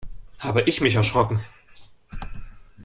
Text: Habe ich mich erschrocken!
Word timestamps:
Habe 0.39 0.63
ich 0.63 0.81
mich 0.81 0.95
erschrocken! 0.95 1.39